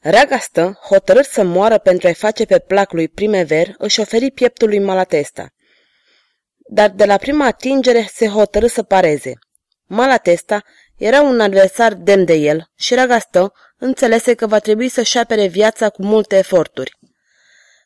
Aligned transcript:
Ragastă, 0.00 0.78
hotărât 0.82 1.24
să 1.24 1.42
moară 1.42 1.78
pentru 1.78 2.06
a-i 2.06 2.14
face 2.14 2.44
pe 2.44 2.58
plac 2.58 2.92
lui 2.92 3.08
Primever, 3.08 3.74
își 3.78 4.00
oferi 4.00 4.30
pieptul 4.30 4.68
lui 4.68 4.78
Malatesta. 4.78 5.48
Dar 6.56 6.90
de 6.90 7.04
la 7.04 7.16
prima 7.16 7.46
atingere 7.46 8.08
se 8.12 8.28
hotărâ 8.28 8.66
să 8.66 8.82
pareze. 8.82 9.32
Malatesta 9.84 10.62
era 10.96 11.20
un 11.20 11.40
adversar 11.40 11.94
demn 11.94 12.24
de 12.24 12.34
el 12.34 12.70
și 12.74 12.94
Ragastă 12.94 13.52
înțelese 13.78 14.34
că 14.34 14.46
va 14.46 14.58
trebui 14.58 14.88
să-și 14.88 15.18
apere 15.18 15.46
viața 15.46 15.88
cu 15.88 16.02
multe 16.02 16.36
eforturi. 16.36 16.98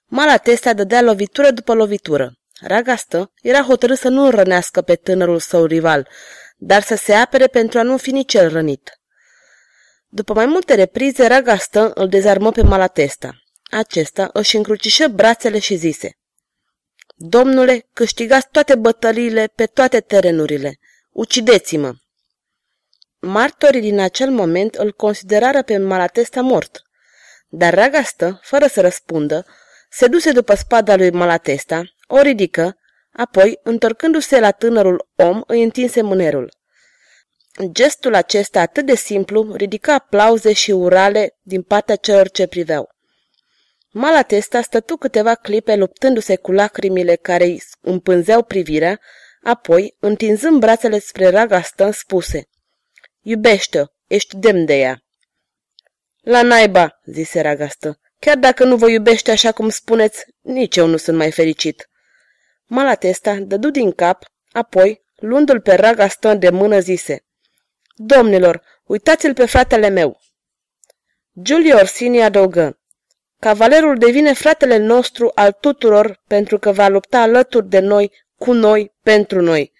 Malatesta 0.06 0.72
dădea 0.72 1.02
lovitură 1.02 1.50
după 1.50 1.74
lovitură. 1.74 2.32
Ragastă 2.60 3.32
era 3.42 3.62
hotărât 3.62 3.98
să 3.98 4.08
nu 4.08 4.30
rănească 4.30 4.82
pe 4.82 4.94
tânărul 4.94 5.38
său 5.38 5.64
rival, 5.64 6.08
dar 6.56 6.82
să 6.82 6.94
se 6.94 7.12
apere 7.12 7.46
pentru 7.46 7.78
a 7.78 7.82
nu 7.82 7.96
fi 7.96 8.10
nici 8.10 8.34
el 8.34 8.48
rănit. 8.48 8.99
După 10.12 10.32
mai 10.34 10.46
multe 10.46 10.74
reprize, 10.74 11.26
Ragastă 11.26 11.90
îl 11.94 12.08
dezarmă 12.08 12.50
pe 12.50 12.62
Malatesta. 12.62 13.42
Acesta 13.70 14.30
își 14.32 14.56
încrucișă 14.56 15.08
brațele 15.08 15.58
și 15.58 15.74
zise 15.74 16.18
Domnule, 17.14 17.88
câștigați 17.92 18.48
toate 18.50 18.74
bătăliile 18.74 19.46
pe 19.54 19.66
toate 19.66 20.00
terenurile. 20.00 20.78
Ucideți-mă! 21.10 21.94
Martorii 23.18 23.80
din 23.80 23.98
acel 23.98 24.30
moment 24.30 24.74
îl 24.74 24.92
considerară 24.92 25.62
pe 25.62 25.78
Malatesta 25.78 26.40
mort. 26.40 26.82
Dar 27.48 27.74
Ragastă, 27.74 28.40
fără 28.42 28.66
să 28.66 28.80
răspundă, 28.80 29.46
se 29.90 30.06
duse 30.06 30.32
după 30.32 30.54
spada 30.54 30.96
lui 30.96 31.10
Malatesta, 31.10 31.82
o 32.06 32.20
ridică, 32.20 32.76
apoi, 33.12 33.58
întorcându-se 33.62 34.40
la 34.40 34.50
tânărul 34.50 35.08
om, 35.16 35.42
îi 35.46 35.62
întinse 35.62 36.02
mânerul. 36.02 36.58
Gestul 37.68 38.14
acesta 38.14 38.60
atât 38.60 38.86
de 38.86 38.94
simplu 38.94 39.54
ridica 39.54 39.94
aplauze 39.94 40.52
și 40.52 40.70
urale 40.70 41.38
din 41.42 41.62
partea 41.62 41.96
celor 41.96 42.30
ce 42.30 42.46
priveau. 42.46 42.88
Malatesta 43.92 44.62
stătu 44.62 44.96
câteva 44.96 45.34
clipe 45.34 45.76
luptându-se 45.76 46.36
cu 46.36 46.52
lacrimile 46.52 47.16
care 47.16 47.44
îi 47.44 47.62
împânzeau 47.80 48.42
privirea, 48.42 49.00
apoi, 49.42 49.96
întinzând 49.98 50.60
brațele 50.60 50.98
spre 50.98 51.28
Ragastă, 51.28 51.90
spuse 51.90 52.48
Iubește-o, 53.20 53.84
ești 54.06 54.36
demn 54.36 54.64
de 54.64 54.78
ea. 54.78 54.98
La 56.20 56.42
naiba, 56.42 57.00
zise 57.04 57.40
Ragastă, 57.40 58.00
chiar 58.18 58.36
dacă 58.36 58.64
nu 58.64 58.76
vă 58.76 58.88
iubește 58.88 59.30
așa 59.30 59.52
cum 59.52 59.68
spuneți, 59.68 60.24
nici 60.40 60.76
eu 60.76 60.86
nu 60.86 60.96
sunt 60.96 61.16
mai 61.16 61.30
fericit. 61.30 61.88
Malatesta 62.66 63.34
dădu 63.34 63.70
din 63.70 63.92
cap, 63.92 64.24
apoi, 64.52 65.02
luându-l 65.16 65.60
pe 65.60 65.74
Ragastă 65.74 66.34
de 66.34 66.50
mână, 66.50 66.78
zise 66.78 67.24
Domnilor, 68.02 68.62
uitați-l 68.84 69.34
pe 69.34 69.46
fratele 69.46 69.88
meu! 69.88 70.20
Giulio 71.42 71.76
Orsini 71.76 72.22
adăugă, 72.22 72.78
Cavalerul 73.38 73.98
devine 73.98 74.32
fratele 74.32 74.76
nostru 74.76 75.30
al 75.34 75.52
tuturor 75.52 76.22
pentru 76.26 76.58
că 76.58 76.72
va 76.72 76.88
lupta 76.88 77.20
alături 77.20 77.68
de 77.68 77.78
noi, 77.78 78.12
cu 78.36 78.52
noi, 78.52 78.92
pentru 79.02 79.40
noi. 79.40 79.72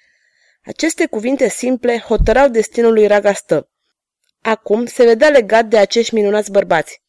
Aceste 0.65 1.07
cuvinte 1.07 1.49
simple 1.49 1.99
hotărau 1.99 2.49
destinul 2.49 2.93
lui 2.93 3.07
Ragastă. 3.07 3.69
Acum 4.43 4.87
se 4.87 5.05
vedea 5.05 5.29
legat 5.29 5.65
de 5.65 5.79
acești 5.79 6.15
minunați 6.15 6.51
bărbați. 6.51 7.03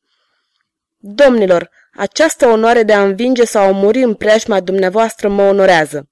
Domnilor, 0.98 1.70
această 1.94 2.48
onoare 2.48 2.84
de 2.84 2.94
a 2.94 3.04
învinge 3.04 3.44
sau 3.44 3.68
a 3.68 3.72
muri 3.72 4.02
în 4.02 4.16
preajma 4.16 4.60
dumneavoastră 4.60 5.30
mă 5.30 5.44
onorează. 5.44 6.10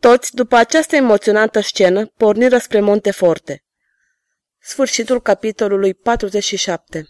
Toți, 0.00 0.34
după 0.34 0.56
această 0.56 0.96
emoționantă 0.96 1.60
scenă, 1.60 2.06
porniră 2.06 2.58
spre 2.58 2.80
Monteforte. 2.80 3.61
Sfârșitul 4.64 5.20
capitolului 5.20 5.94
47 5.94 7.06